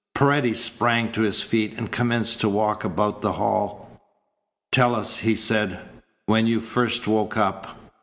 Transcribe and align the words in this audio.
Paredes 0.15 0.59
sprang 0.59 1.11
to 1.11 1.21
his 1.21 1.43
feet 1.43 1.77
and 1.77 1.91
commenced 1.91 2.39
to 2.41 2.49
walk 2.49 2.83
about 2.83 3.21
the 3.21 3.33
hall. 3.33 4.01
"Tell 4.71 4.95
us," 4.95 5.17
he 5.17 5.35
said, 5.35 5.79
"when 6.25 6.47
you 6.47 6.59
first 6.59 7.05
woke 7.07 7.37
up?" 7.37 7.79